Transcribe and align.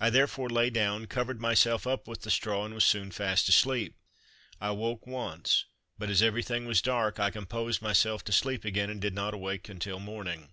I 0.00 0.10
therefore 0.10 0.48
lay 0.50 0.70
down, 0.70 1.06
covered 1.06 1.40
myself 1.40 1.86
up 1.86 2.08
with 2.08 2.22
the 2.22 2.32
straw, 2.32 2.64
and 2.64 2.74
was 2.74 2.84
soon 2.84 3.12
fast 3.12 3.48
asleep. 3.48 3.94
I 4.60 4.66
awoke 4.70 5.06
once, 5.06 5.66
but 5.96 6.10
as 6.10 6.20
everything 6.20 6.66
was 6.66 6.82
dark, 6.82 7.20
I 7.20 7.30
composed 7.30 7.80
myself 7.80 8.24
to 8.24 8.32
sleep 8.32 8.64
again 8.64 8.90
and 8.90 9.00
did 9.00 9.14
not 9.14 9.34
awake 9.34 9.68
until 9.68 10.00
morning. 10.00 10.48